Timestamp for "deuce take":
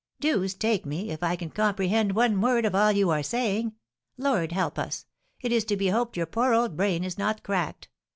0.19-0.83